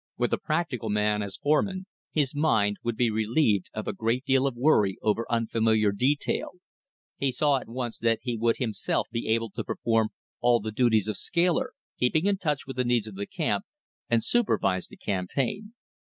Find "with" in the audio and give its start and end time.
0.17-0.33, 12.65-12.77